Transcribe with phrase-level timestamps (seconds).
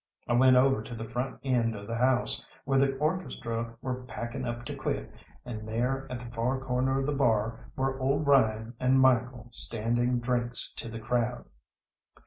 [0.27, 4.45] I went over to the front end of the house, where the orchestra were packing
[4.47, 5.11] up to quit,
[5.45, 10.17] and there at the far corner of the bar were old Ryan and Michael standing
[10.19, 11.45] drinks to the crowd.